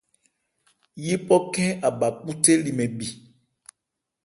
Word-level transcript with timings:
Yípɔ 1.05 1.35
khɛ́n 1.53 1.71
a 1.85 1.87
bha 1.99 2.07
khúthé 2.21 2.53
li 2.63 2.71
mɛn 2.77 2.89
bhi. 2.97 3.07